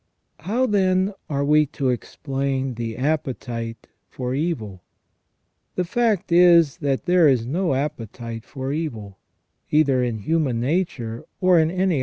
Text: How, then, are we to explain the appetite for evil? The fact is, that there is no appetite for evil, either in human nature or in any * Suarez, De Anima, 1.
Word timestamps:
How, 0.39 0.65
then, 0.65 1.13
are 1.29 1.45
we 1.45 1.67
to 1.77 1.89
explain 1.89 2.73
the 2.73 2.97
appetite 2.97 3.85
for 4.09 4.33
evil? 4.33 4.81
The 5.75 5.83
fact 5.83 6.31
is, 6.31 6.77
that 6.77 7.05
there 7.05 7.27
is 7.27 7.45
no 7.45 7.75
appetite 7.75 8.43
for 8.43 8.73
evil, 8.73 9.19
either 9.69 10.01
in 10.03 10.17
human 10.17 10.59
nature 10.59 11.23
or 11.39 11.59
in 11.59 11.69
any 11.69 11.69
* 11.69 11.69
Suarez, 11.69 11.69
De 11.77 11.81
Anima, 11.83 11.95
1. 11.99 11.99